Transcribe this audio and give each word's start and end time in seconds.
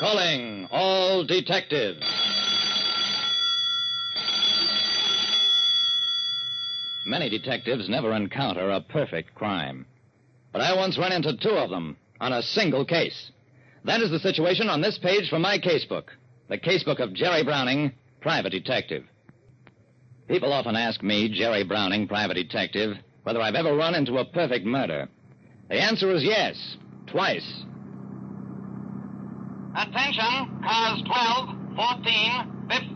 Calling 0.00 0.66
all 0.70 1.24
detectives. 1.24 2.00
Many 7.04 7.28
detectives 7.28 7.86
never 7.90 8.14
encounter 8.14 8.70
a 8.70 8.80
perfect 8.80 9.34
crime. 9.34 9.84
But 10.52 10.62
I 10.62 10.74
once 10.74 10.96
ran 10.96 11.12
into 11.12 11.36
two 11.36 11.50
of 11.50 11.68
them 11.68 11.98
on 12.18 12.32
a 12.32 12.40
single 12.40 12.86
case. 12.86 13.30
That 13.84 14.00
is 14.00 14.10
the 14.10 14.20
situation 14.20 14.70
on 14.70 14.80
this 14.80 14.96
page 14.96 15.28
from 15.28 15.42
my 15.42 15.58
casebook. 15.58 16.04
The 16.48 16.56
casebook 16.56 16.98
of 16.98 17.12
Jerry 17.12 17.44
Browning, 17.44 17.92
private 18.22 18.52
detective. 18.52 19.04
People 20.28 20.54
often 20.54 20.76
ask 20.76 21.02
me, 21.02 21.28
Jerry 21.28 21.62
Browning, 21.62 22.08
private 22.08 22.34
detective, 22.34 22.96
whether 23.24 23.42
I've 23.42 23.54
ever 23.54 23.76
run 23.76 23.94
into 23.94 24.16
a 24.16 24.24
perfect 24.24 24.64
murder. 24.64 25.10
The 25.68 25.78
answer 25.78 26.10
is 26.10 26.24
yes, 26.24 26.78
twice. 27.06 27.64
Attention, 29.76 30.60
cars 30.66 31.00
12, 31.06 31.48
14, 31.76 32.66
15, 32.68 32.90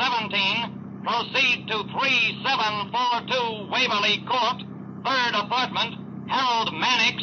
17. 0.00 0.78
Proceed 1.04 1.68
to 1.68 1.84
3742 1.84 3.68
Waverly 3.70 4.24
Court, 4.24 4.62
third 5.04 5.34
apartment, 5.36 5.94
Harold 6.28 6.72
Mannix, 6.72 7.22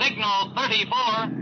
signal 0.00 0.52
34. 0.54 1.32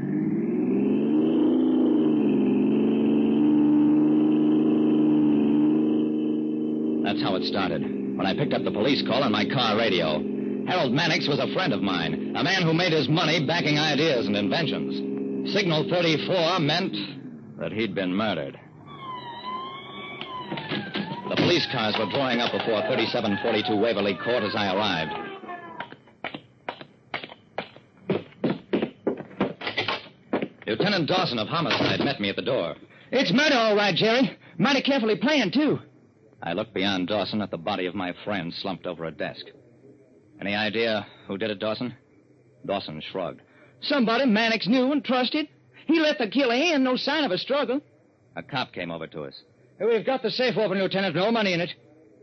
That's 7.05 7.23
how 7.23 7.35
it 7.35 7.45
started. 7.45 7.83
When 8.17 8.27
I 8.27 8.35
picked 8.35 8.55
up 8.55 8.63
the 8.63 8.71
police 8.71 9.03
call 9.03 9.25
on 9.25 9.33
my 9.33 9.45
car 9.45 9.77
radio. 9.77 10.23
Harold 10.67 10.93
Mannix 10.93 11.29
was 11.29 11.41
a 11.41 11.53
friend 11.53 11.73
of 11.73 11.83
mine, 11.83 12.35
a 12.37 12.45
man 12.45 12.63
who 12.63 12.73
made 12.73 12.93
his 12.93 13.09
money 13.09 13.45
backing 13.45 13.79
ideas 13.79 14.27
and 14.27 14.37
inventions. 14.37 15.14
Signal 15.47 15.89
34 15.91 16.59
meant 16.61 16.97
that 17.59 17.71
he'd 17.71 17.95
been 17.95 18.15
murdered. 18.15 18.59
The 21.29 21.37
police 21.37 21.67
cars 21.71 21.95
were 21.99 22.11
drawing 22.11 22.41
up 22.41 22.53
before 22.53 22.81
3742 22.89 23.77
Waverly 23.77 24.15
Court 24.25 24.43
as 24.43 24.55
I 24.57 24.75
arrived. 24.75 25.13
Lieutenant 30.67 31.09
Dawson 31.09 31.39
of 31.39 31.49
Homicide 31.49 32.01
met 32.01 32.21
me 32.21 32.31
at 32.31 32.37
the 32.37 32.43
door. 32.43 32.75
It's 33.13 33.33
murder, 33.33 33.55
all 33.55 33.77
right, 33.77 33.95
Jerry. 33.95 34.37
Mighty 34.59 34.81
carefully 34.83 35.17
planned, 35.17 35.53
too. 35.53 35.79
I 36.43 36.55
looked 36.55 36.75
beyond 36.75 37.09
Dawson 37.09 37.43
at 37.43 37.51
the 37.51 37.59
body 37.59 37.87
of 37.87 37.95
my 37.95 38.15
friend 38.25 38.53
slumped 38.53 38.87
over 38.87 39.05
a 39.05 39.11
desk. 39.11 39.45
Any 40.41 40.55
idea 40.55 41.07
who 41.29 41.39
did 41.39 41.51
it, 41.51 41.59
Dawson? 41.59 41.95
Dawson 42.67 43.03
shrugged. 43.13 43.43
Somebody 43.85 44.27
Mannix 44.27 44.67
knew 44.67 44.93
and 44.93 45.05
trusted. 45.05 45.49
He 45.87 46.01
left 46.01 46.19
the 46.19 46.29
killer 46.29 46.55
in, 46.55 46.83
no 46.83 46.97
sign 46.97 47.25
of 47.25 47.31
a 47.31 47.39
struggle. 47.39 47.81
A 48.37 48.43
cop 48.43 48.73
came 48.73 48.91
over 48.91 49.07
to 49.09 49.25
us. 49.25 49.35
We've 49.79 50.07
got 50.07 50.23
the 50.23 50.31
safe 50.31 50.57
open, 50.57 50.79
Lieutenant. 50.79 51.15
No 51.15 51.31
money 51.31 51.53
in 51.53 51.61
it. 51.61 51.71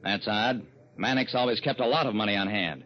That's 0.04 0.28
odd. 0.28 0.66
Mannix 0.98 1.36
always 1.36 1.60
kept 1.60 1.80
a 1.80 1.86
lot 1.86 2.08
of 2.08 2.16
money 2.16 2.36
on 2.36 2.48
hand. 2.48 2.84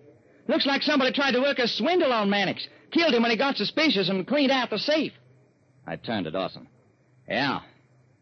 Looks 0.47 0.65
like 0.65 0.81
somebody 0.81 1.11
tried 1.11 1.31
to 1.31 1.41
work 1.41 1.59
a 1.59 1.67
swindle 1.67 2.11
on 2.11 2.29
Mannix. 2.29 2.67
Killed 2.91 3.13
him 3.13 3.21
when 3.21 3.31
he 3.31 3.37
got 3.37 3.57
suspicious 3.57 4.09
and 4.09 4.27
cleaned 4.27 4.51
out 4.51 4.69
the 4.69 4.77
safe. 4.77 5.13
I 5.87 5.95
turned 5.95 6.25
to 6.25 6.31
Dawson. 6.31 6.67
Yeah. 7.27 7.61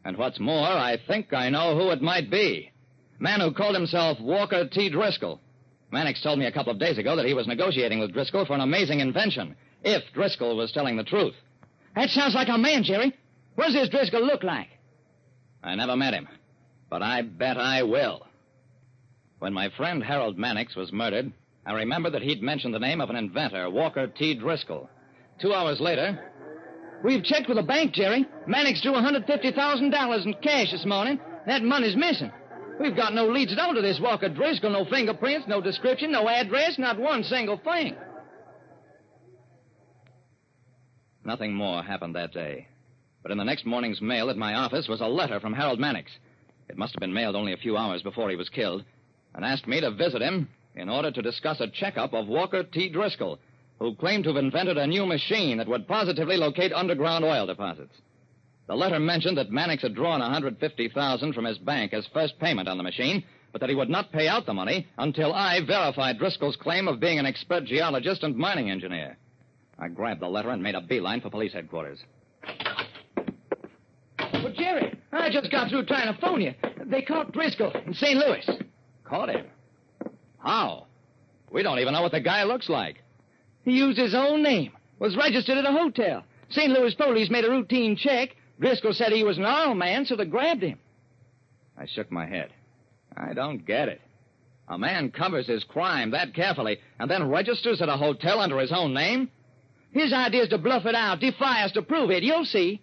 And 0.06 0.18
what's 0.18 0.40
more, 0.40 0.68
I 0.68 0.98
think 1.08 1.34
I 1.34 1.50
know 1.50 1.78
who 1.78 1.92
it 1.92 2.02
might 2.02 2.30
be. 2.30 2.72
Man 3.20 3.40
who 3.40 3.54
called 3.54 3.76
himself 3.76 4.20
Walker 4.20 4.68
T. 4.68 4.90
Driscoll. 4.90 5.40
Mannix 5.92 6.22
told 6.22 6.40
me 6.40 6.46
a 6.46 6.52
couple 6.52 6.72
of 6.72 6.80
days 6.80 6.98
ago 6.98 7.16
that 7.16 7.26
he 7.26 7.34
was 7.34 7.48
negotiating 7.48 8.00
with 8.00 8.14
Driscoll 8.14 8.46
for 8.46 8.54
an 8.54 8.62
amazing 8.62 9.00
invention, 9.00 9.56
if 9.84 10.04
Driscoll 10.14 10.58
was 10.58 10.72
telling 10.72 10.98
the 10.98 11.04
truth. 11.04 11.36
That 11.96 12.10
sounds 12.10 12.36
like 12.36 12.50
a 12.50 12.58
man, 12.58 12.84
Jerry. 12.84 13.16
What 13.56 13.66
does 13.66 13.74
this 13.74 13.90
Driscoll 13.90 14.26
look 14.26 14.44
like? 14.44 14.68
I 15.64 15.76
never 15.76 15.96
met 15.96 16.14
him, 16.14 16.28
but 16.90 17.02
I 17.02 17.22
bet 17.22 17.58
I 17.58 17.84
will. 17.84 18.26
When 19.40 19.54
my 19.54 19.70
friend 19.70 20.04
Harold 20.04 20.38
Mannix 20.38 20.76
was 20.76 20.92
murdered, 20.92 21.32
I 21.66 21.74
remember 21.74 22.10
that 22.10 22.22
he'd 22.22 22.42
mentioned 22.42 22.74
the 22.74 22.80
name 22.80 23.00
of 23.00 23.10
an 23.10 23.16
inventor, 23.16 23.70
Walker 23.70 24.08
T. 24.08 24.34
Driscoll. 24.36 24.90
Two 25.42 25.54
hours 25.54 25.80
later. 25.80 26.32
We've 27.04 27.24
checked 27.24 27.48
with 27.48 27.58
the 27.58 27.64
bank, 27.64 27.94
Jerry. 27.94 28.26
Mannix 28.48 28.82
drew 28.82 28.94
$150,000 28.94 30.26
in 30.26 30.34
cash 30.36 30.72
this 30.72 30.86
morning. 30.86 31.20
That 31.46 31.62
money's 31.62 31.96
missing. 31.96 32.32
We've 32.80 32.96
got 32.96 33.14
no 33.14 33.28
leads 33.28 33.52
at 33.52 33.60
all 33.60 33.74
to 33.76 33.82
this 33.82 34.00
Walker 34.00 34.30
Driscoll, 34.30 34.72
no 34.72 34.86
fingerprints, 34.86 35.48
no 35.48 35.62
description, 35.62 36.12
no 36.12 36.28
address, 36.28 36.80
not 36.80 36.98
one 36.98 37.24
single 37.24 37.58
thing. 37.58 37.96
Nothing 41.26 41.54
more 41.54 41.82
happened 41.82 42.16
that 42.16 42.34
day. 42.34 42.68
But 43.22 43.32
in 43.32 43.38
the 43.38 43.46
next 43.46 43.66
morning's 43.66 44.02
mail 44.02 44.30
at 44.30 44.38
my 44.38 44.56
office 44.56 44.88
was 44.90 45.00
a 45.00 45.08
letter 45.08 45.40
from 45.40 45.54
Harold 45.54 45.80
Mannix. 45.80 46.12
It 46.68 46.78
must 46.78 46.94
have 46.94 47.00
been 47.00 47.14
mailed 47.14 47.36
only 47.36 47.54
a 47.54 47.58
few 47.58 47.78
hours 47.78 48.02
before 48.02 48.30
he 48.30 48.36
was 48.36 48.50
killed, 48.50 48.84
and 49.34 49.46
asked 49.46 49.68
me 49.68 49.80
to 49.80 49.92
visit 49.92 50.22
him 50.22 50.50
in 50.76 50.90
order 50.90 51.12
to 51.12 51.22
discuss 51.22 51.62
a 51.62 51.70
checkup 51.70 52.14
of 52.14 52.28
Walker 52.28 52.64
T. 52.64 52.90
Driscoll, 52.90 53.40
who 53.80 53.96
claimed 53.96 54.26
to 54.26 54.32
have 54.32 54.44
invented 54.44 54.78
a 54.78 54.88
new 54.88 55.06
machine 55.06 55.58
that 55.58 55.68
would 55.68 55.88
positively 55.88 56.36
locate 56.36 56.74
underground 56.74 57.24
oil 57.24 57.46
deposits. 57.46 57.96
The 58.68 58.76
letter 58.76 59.00
mentioned 59.00 59.38
that 59.38 59.52
Mannix 59.52 59.82
had 59.82 59.96
drawn 59.96 60.22
150000 60.22 61.34
from 61.34 61.46
his 61.46 61.58
bank 61.58 61.94
as 61.94 62.08
first 62.08 62.40
payment 62.40 62.68
on 62.68 62.78
the 62.78 62.84
machine, 62.84 63.24
but 63.52 63.62
that 63.62 63.70
he 63.70 63.76
would 63.76 63.90
not 63.90 64.12
pay 64.12 64.28
out 64.28 64.46
the 64.46 64.54
money 64.54 64.88
until 64.98 65.34
I 65.34 65.60
verified 65.66 66.18
Driscoll's 66.18 66.56
claim 66.56 66.88
of 66.88 67.00
being 67.00 67.20
an 67.20 67.26
expert 67.26 67.66
geologist 67.66 68.24
and 68.24 68.36
mining 68.36 68.70
engineer. 68.70 69.18
I 69.80 69.88
grabbed 69.88 70.22
the 70.22 70.28
letter 70.28 70.50
and 70.50 70.62
made 70.62 70.76
a 70.76 70.82
beeline 70.82 71.22
for 71.22 71.30
police 71.30 71.54
headquarters. 71.54 72.00
Well, 74.20 74.54
Jerry, 74.56 74.98
I 75.12 75.30
just 75.30 75.52
got 75.52 75.70
through 75.70 75.86
trying 75.86 76.14
to 76.14 76.20
phone 76.20 76.42
you. 76.42 76.54
They 76.86 77.02
caught 77.02 77.32
Driscoll 77.32 77.72
in 77.86 77.94
St. 77.94 78.18
Louis. 78.18 78.50
Caught 79.04 79.30
him? 79.30 79.46
How? 80.40 80.88
We 81.52 81.64
don't 81.64 81.80
even 81.80 81.94
know 81.94 82.02
what 82.02 82.12
the 82.12 82.20
guy 82.20 82.44
looks 82.44 82.70
like. 82.70 83.04
He 83.64 83.72
used 83.72 83.98
his 83.98 84.14
own 84.14 84.44
name, 84.44 84.74
was 85.00 85.16
registered 85.16 85.58
at 85.58 85.66
a 85.66 85.72
hotel. 85.72 86.24
St. 86.50 86.72
Louis 86.72 86.94
police 86.96 87.30
made 87.30 87.46
a 87.46 87.50
routine 87.50 87.96
check. 87.96 88.36
Driscoll 88.60 88.94
said 88.94 89.12
he 89.12 89.24
was 89.24 89.38
an 89.38 89.46
oil 89.46 89.74
man, 89.74 90.06
so 90.06 90.16
they 90.16 90.26
grabbed 90.26 90.64
him. 90.64 90.80
I 91.78 91.88
shook 91.88 92.12
my 92.12 92.26
head. 92.26 92.52
I 93.16 93.34
don't 93.34 93.66
get 93.66 93.90
it. 93.90 94.02
A 94.68 94.78
man 94.78 95.12
covers 95.12 95.48
his 95.48 95.64
crime 95.64 96.12
that 96.12 96.34
carefully 96.34 96.80
and 97.00 97.10
then 97.10 97.30
registers 97.30 97.82
at 97.82 97.90
a 97.90 97.98
hotel 97.98 98.40
under 98.40 98.60
his 98.60 98.72
own 98.72 98.94
name? 98.94 99.30
His 99.94 100.12
idea 100.12 100.44
is 100.44 100.50
to 100.50 100.58
bluff 100.58 100.86
it 100.86 100.96
out, 100.96 101.20
defy 101.20 101.64
us 101.64 101.72
to 101.74 101.82
prove 101.84 102.10
it. 102.10 102.24
You'll 102.24 102.46
see. 102.46 102.82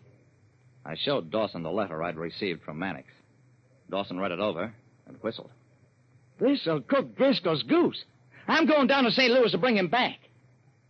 I 0.84 0.94
showed 0.97 1.31
Dawson 1.31 1.62
the 1.62 1.71
letter 1.71 2.03
I'd 2.03 2.16
received 2.16 2.62
from 2.62 2.78
Mannix. 2.78 3.09
Dawson 3.91 4.19
read 4.19 4.31
it 4.31 4.38
over 4.38 4.72
and 5.06 5.16
whistled. 5.21 5.50
This'll 6.41 6.81
cook 6.81 7.16
Driscoll's 7.16 7.65
goose. 7.65 8.03
I'm 8.48 8.66
going 8.66 8.87
down 8.87 9.04
to 9.04 9.10
St. 9.10 9.31
Louis 9.31 9.50
to 9.50 9.59
bring 9.59 9.76
him 9.76 9.88
back. 9.88 10.19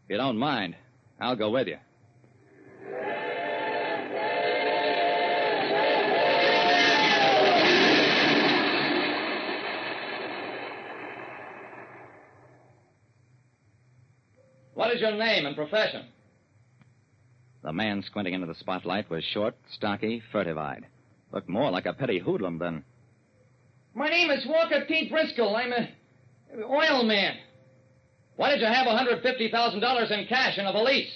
If 0.04 0.10
you 0.10 0.16
don't 0.19 0.38
mind, 0.38 0.76
I'll 1.20 1.36
go 1.36 1.50
with 1.50 1.66
you. 1.66 1.78
Is 15.00 15.09
your 15.09 15.16
name 15.16 15.47
and 15.47 15.56
profession? 15.56 16.05
The 17.62 17.72
man 17.72 18.03
squinting 18.03 18.34
into 18.34 18.47
the 18.47 18.55
spotlight 18.56 19.09
was 19.09 19.25
short, 19.33 19.55
stocky, 19.72 20.22
furtive 20.31 20.59
eyed. 20.59 20.84
Looked 21.33 21.49
more 21.49 21.71
like 21.71 21.87
a 21.87 21.94
petty 21.94 22.19
hoodlum 22.19 22.59
than. 22.59 22.84
My 23.94 24.11
name 24.11 24.31
is 24.31 24.44
Walker 24.47 24.84
T. 24.87 25.09
Driscoll. 25.09 25.56
I'm 25.56 25.72
a 25.72 25.88
oil 26.65 27.05
man. 27.05 27.38
Why 28.37 28.50
did 28.50 28.61
you 28.61 28.66
have 28.66 28.87
$150,000 28.87 30.11
in 30.11 30.26
cash 30.26 30.58
in 30.58 30.67
a 30.67 30.73
valise? 30.73 31.11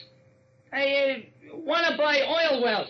I 0.73 1.21
uh, 1.53 1.57
want 1.59 1.87
to 1.91 1.99
buy 1.99 2.21
oil 2.23 2.63
wells. 2.63 2.89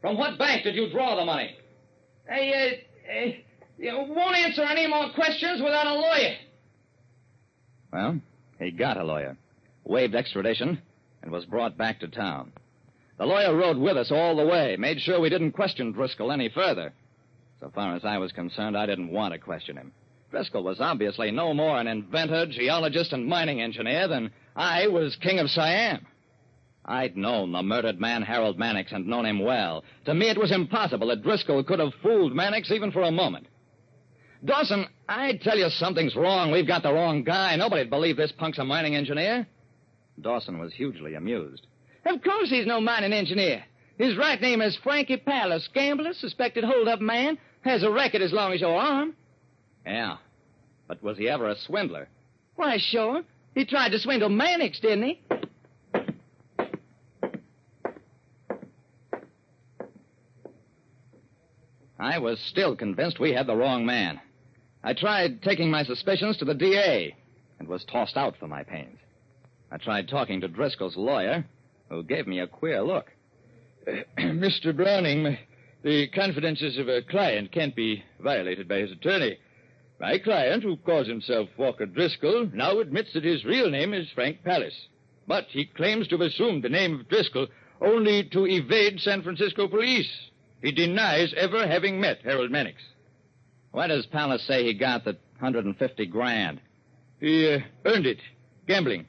From 0.00 0.18
what 0.18 0.40
bank 0.40 0.64
did 0.64 0.74
you 0.74 0.90
draw 0.90 1.14
the 1.14 1.24
money? 1.24 1.56
I 2.28 2.50
uh, 2.50 3.90
uh, 3.92 4.04
won't 4.08 4.36
answer 4.38 4.62
any 4.62 4.88
more 4.88 5.12
questions 5.14 5.62
without 5.62 5.86
a 5.86 5.94
lawyer. 5.94 6.34
Well, 7.92 8.20
he 8.58 8.72
got 8.72 8.96
a 8.96 9.04
lawyer, 9.04 9.36
waived 9.84 10.14
extradition, 10.14 10.80
and 11.22 11.30
was 11.30 11.44
brought 11.44 11.76
back 11.76 12.00
to 12.00 12.08
town. 12.08 12.52
The 13.18 13.26
lawyer 13.26 13.54
rode 13.54 13.78
with 13.78 13.96
us 13.96 14.10
all 14.10 14.36
the 14.36 14.46
way, 14.46 14.76
made 14.76 15.00
sure 15.00 15.20
we 15.20 15.30
didn't 15.30 15.52
question 15.52 15.92
Driscoll 15.92 16.32
any 16.32 16.48
further. 16.48 16.92
So 17.60 17.70
far 17.74 17.94
as 17.94 18.04
I 18.04 18.18
was 18.18 18.32
concerned, 18.32 18.76
I 18.76 18.86
didn't 18.86 19.12
want 19.12 19.32
to 19.32 19.38
question 19.38 19.76
him. 19.76 19.92
Driscoll 20.30 20.64
was 20.64 20.80
obviously 20.80 21.30
no 21.30 21.54
more 21.54 21.78
an 21.78 21.86
inventor, 21.86 22.46
geologist, 22.46 23.12
and 23.12 23.26
mining 23.26 23.62
engineer 23.62 24.08
than 24.08 24.32
I 24.56 24.88
was 24.88 25.16
king 25.16 25.38
of 25.38 25.48
Siam. 25.48 26.06
I'd 26.84 27.16
known 27.16 27.52
the 27.52 27.62
murdered 27.62 28.00
man 28.00 28.22
Harold 28.22 28.58
Mannix 28.58 28.92
and 28.92 29.06
known 29.06 29.24
him 29.24 29.38
well. 29.38 29.84
To 30.06 30.12
me, 30.14 30.28
it 30.28 30.36
was 30.36 30.50
impossible 30.50 31.06
that 31.06 31.22
Driscoll 31.22 31.64
could 31.64 31.78
have 31.78 31.94
fooled 32.02 32.34
Mannix 32.34 32.70
even 32.70 32.90
for 32.90 33.02
a 33.02 33.10
moment. 33.10 33.46
Dawson, 34.44 34.86
I 35.08 35.34
tell 35.34 35.56
you 35.56 35.70
something's 35.70 36.16
wrong. 36.16 36.50
We've 36.50 36.66
got 36.66 36.82
the 36.82 36.92
wrong 36.92 37.22
guy. 37.22 37.56
Nobody'd 37.56 37.88
believe 37.88 38.16
this 38.16 38.32
punk's 38.32 38.58
a 38.58 38.64
mining 38.64 38.94
engineer. 38.94 39.46
Dawson 40.20 40.58
was 40.58 40.72
hugely 40.72 41.14
amused. 41.14 41.66
Of 42.06 42.22
course 42.22 42.50
he's 42.50 42.66
no 42.66 42.80
mining 42.80 43.12
engineer. 43.12 43.64
His 43.98 44.16
right 44.16 44.40
name 44.40 44.60
is 44.60 44.76
Frankie 44.82 45.16
Palace, 45.16 45.68
gambler, 45.72 46.12
suspected 46.14 46.64
hold-up 46.64 47.00
man, 47.00 47.38
has 47.62 47.82
a 47.82 47.90
record 47.90 48.22
as 48.22 48.32
long 48.32 48.52
as 48.52 48.60
your 48.60 48.76
arm. 48.76 49.14
Yeah. 49.86 50.16
But 50.88 51.02
was 51.02 51.16
he 51.16 51.28
ever 51.28 51.48
a 51.48 51.56
swindler? 51.56 52.08
Why, 52.56 52.78
sure. 52.78 53.22
He 53.54 53.64
tried 53.64 53.90
to 53.90 53.98
swindle 53.98 54.28
Mannix, 54.28 54.80
didn't 54.80 55.04
he? 55.04 55.20
I 61.98 62.18
was 62.18 62.38
still 62.40 62.76
convinced 62.76 63.18
we 63.18 63.32
had 63.32 63.46
the 63.46 63.56
wrong 63.56 63.86
man. 63.86 64.20
I 64.82 64.92
tried 64.92 65.42
taking 65.42 65.70
my 65.70 65.84
suspicions 65.84 66.36
to 66.36 66.44
the 66.44 66.52
DA 66.52 67.16
and 67.58 67.66
was 67.66 67.84
tossed 67.84 68.16
out 68.16 68.36
for 68.36 68.46
my 68.46 68.62
pains. 68.62 68.98
I 69.74 69.76
tried 69.76 70.08
talking 70.08 70.40
to 70.40 70.46
Driscoll's 70.46 70.96
lawyer, 70.96 71.44
who 71.90 72.04
gave 72.04 72.28
me 72.28 72.38
a 72.38 72.46
queer 72.46 72.80
look. 72.80 73.10
Mr. 74.18 74.74
Browning, 74.74 75.36
the 75.82 76.06
confidences 76.14 76.78
of 76.78 76.88
a 76.88 77.02
client 77.02 77.50
can't 77.50 77.74
be 77.74 78.04
violated 78.20 78.68
by 78.68 78.76
his 78.76 78.92
attorney. 78.92 79.36
My 79.98 80.18
client, 80.18 80.62
who 80.62 80.76
calls 80.76 81.08
himself 81.08 81.48
Walker 81.58 81.86
Driscoll, 81.86 82.48
now 82.54 82.78
admits 82.78 83.14
that 83.14 83.24
his 83.24 83.44
real 83.44 83.68
name 83.68 83.92
is 83.94 84.08
Frank 84.14 84.44
Palace. 84.44 84.86
But 85.26 85.46
he 85.50 85.64
claims 85.64 86.06
to 86.06 86.18
have 86.18 86.28
assumed 86.28 86.62
the 86.62 86.68
name 86.68 87.00
of 87.00 87.08
Driscoll 87.08 87.48
only 87.80 88.22
to 88.28 88.46
evade 88.46 89.00
San 89.00 89.24
Francisco 89.24 89.66
police. 89.66 90.30
He 90.62 90.70
denies 90.70 91.34
ever 91.36 91.66
having 91.66 92.00
met 92.00 92.20
Harold 92.22 92.52
Mannix. 92.52 92.80
Where 93.72 93.88
does 93.88 94.06
Palace 94.06 94.44
say 94.46 94.62
he 94.62 94.74
got 94.74 95.02
the 95.04 95.16
150 95.40 96.06
grand? 96.06 96.60
He 97.18 97.54
uh, 97.54 97.58
earned 97.84 98.06
it, 98.06 98.20
gambling. 98.68 99.06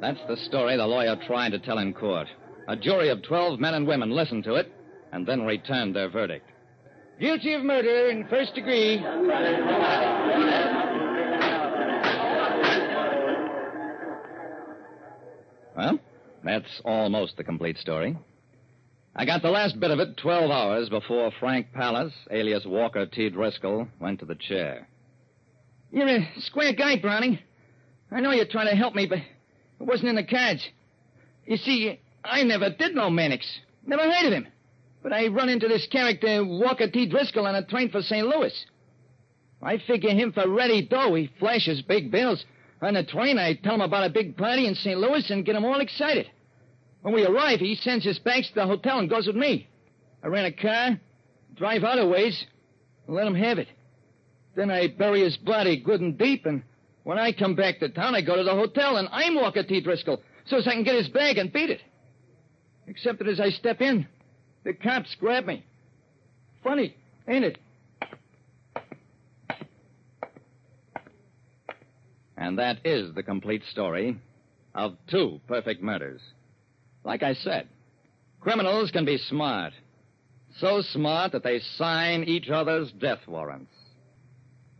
That's 0.00 0.20
the 0.28 0.36
story 0.36 0.76
the 0.76 0.86
lawyer 0.86 1.16
tried 1.26 1.50
to 1.50 1.58
tell 1.58 1.78
in 1.78 1.92
court. 1.92 2.28
A 2.68 2.76
jury 2.76 3.08
of 3.08 3.22
12 3.22 3.58
men 3.58 3.74
and 3.74 3.86
women 3.86 4.10
listened 4.10 4.44
to 4.44 4.54
it 4.54 4.70
and 5.12 5.26
then 5.26 5.42
returned 5.42 5.96
their 5.96 6.08
verdict. 6.08 6.48
Guilty 7.18 7.54
of 7.54 7.64
murder 7.64 8.10
in 8.10 8.28
first 8.28 8.54
degree. 8.54 8.98
Well, 15.76 15.98
that's 16.44 16.80
almost 16.84 17.36
the 17.36 17.44
complete 17.44 17.78
story. 17.78 18.16
I 19.16 19.24
got 19.24 19.42
the 19.42 19.50
last 19.50 19.80
bit 19.80 19.90
of 19.90 19.98
it 19.98 20.16
12 20.16 20.50
hours 20.50 20.88
before 20.88 21.32
Frank 21.40 21.72
Palace, 21.72 22.12
alias 22.30 22.64
Walker 22.64 23.06
T. 23.06 23.30
Driscoll, 23.30 23.88
went 23.98 24.20
to 24.20 24.26
the 24.26 24.36
chair. 24.36 24.86
You're 25.90 26.06
a 26.06 26.28
square 26.40 26.72
guy, 26.72 26.98
Browning. 26.98 27.40
I 28.12 28.20
know 28.20 28.30
you're 28.30 28.46
trying 28.46 28.68
to 28.68 28.76
help 28.76 28.94
me, 28.94 29.06
but 29.06 29.18
it 29.80 29.84
wasn't 29.84 30.10
in 30.10 30.16
the 30.16 30.24
cards. 30.24 30.66
You 31.46 31.56
see, 31.56 32.00
I 32.24 32.42
never 32.42 32.70
did 32.70 32.94
know 32.94 33.10
Mannix. 33.10 33.46
Never 33.86 34.02
heard 34.02 34.26
of 34.26 34.32
him. 34.32 34.48
But 35.02 35.12
I 35.12 35.28
run 35.28 35.48
into 35.48 35.68
this 35.68 35.86
character, 35.86 36.44
Walker 36.44 36.88
T. 36.88 37.06
Driscoll, 37.06 37.46
on 37.46 37.54
a 37.54 37.64
train 37.64 37.90
for 37.90 38.02
St. 38.02 38.26
Louis. 38.26 38.52
I 39.62 39.78
figure 39.78 40.10
him 40.10 40.32
for 40.32 40.48
ready 40.48 40.82
dough. 40.82 41.14
He 41.14 41.30
flashes 41.38 41.82
big 41.82 42.10
bills. 42.10 42.44
On 42.80 42.94
the 42.94 43.04
train, 43.04 43.38
I 43.38 43.54
tell 43.54 43.74
him 43.74 43.80
about 43.80 44.04
a 44.04 44.10
big 44.10 44.36
party 44.36 44.66
in 44.66 44.74
St. 44.74 44.98
Louis 44.98 45.28
and 45.30 45.44
get 45.44 45.56
him 45.56 45.64
all 45.64 45.80
excited. 45.80 46.30
When 47.02 47.14
we 47.14 47.24
arrive, 47.24 47.60
he 47.60 47.74
sends 47.76 48.04
his 48.04 48.18
bags 48.18 48.48
to 48.48 48.54
the 48.54 48.66
hotel 48.66 48.98
and 48.98 49.08
goes 49.08 49.26
with 49.26 49.36
me. 49.36 49.68
I 50.22 50.28
rent 50.28 50.46
a 50.46 50.62
car, 50.62 51.00
drive 51.56 51.84
out 51.84 51.98
a 51.98 52.06
ways, 52.06 52.44
and 53.06 53.16
let 53.16 53.26
him 53.26 53.34
have 53.34 53.58
it. 53.58 53.68
Then 54.54 54.70
I 54.70 54.88
bury 54.88 55.22
his 55.22 55.36
body 55.36 55.76
good 55.80 56.00
and 56.00 56.18
deep, 56.18 56.44
and 56.46 56.62
when 57.04 57.18
I 57.18 57.32
come 57.32 57.54
back 57.54 57.78
to 57.80 57.88
town, 57.88 58.14
I 58.14 58.20
go 58.20 58.36
to 58.36 58.42
the 58.42 58.54
hotel, 58.54 58.96
and 58.96 59.08
I'm 59.10 59.34
Walker 59.34 59.62
T. 59.62 59.80
Driscoll, 59.80 60.22
so 60.46 60.58
as 60.58 60.66
I 60.66 60.72
can 60.72 60.84
get 60.84 60.96
his 60.96 61.08
bag 61.08 61.38
and 61.38 61.52
beat 61.52 61.70
it. 61.70 61.80
Except 62.86 63.18
that 63.18 63.28
as 63.28 63.40
I 63.40 63.50
step 63.50 63.80
in, 63.80 64.06
the 64.64 64.72
cops 64.72 65.14
grab 65.18 65.46
me. 65.46 65.64
Funny, 66.62 66.96
ain't 67.28 67.44
it? 67.44 67.58
And 72.36 72.58
that 72.58 72.78
is 72.84 73.14
the 73.14 73.22
complete 73.22 73.62
story 73.70 74.16
of 74.74 74.96
two 75.10 75.40
perfect 75.48 75.82
murders. 75.82 76.20
Like 77.04 77.22
I 77.22 77.34
said, 77.34 77.68
criminals 78.40 78.90
can 78.90 79.04
be 79.04 79.18
smart. 79.18 79.72
So 80.60 80.82
smart 80.92 81.32
that 81.32 81.42
they 81.42 81.60
sign 81.76 82.24
each 82.24 82.48
other's 82.48 82.90
death 82.92 83.20
warrants. 83.26 83.72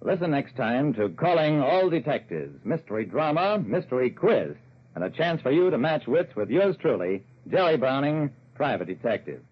Listen 0.01 0.31
next 0.31 0.55
time 0.57 0.95
to 0.95 1.09
Calling 1.09 1.61
All 1.61 1.91
Detectives, 1.91 2.65
mystery 2.65 3.05
drama, 3.05 3.59
mystery 3.59 4.11
quiz, 4.11 4.55
and 4.95 5.03
a 5.03 5.11
chance 5.11 5.43
for 5.43 5.51
you 5.51 5.71
to 5.71 5.79
match 5.79 6.07
wits 6.07 6.37
with 6.37 6.51
yours 6.51 6.77
truly, 6.81 7.25
Jerry 7.51 7.77
Browning, 7.77 8.31
private 8.55 8.87
detective. 8.87 9.43